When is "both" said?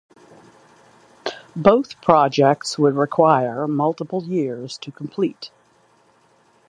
1.55-2.01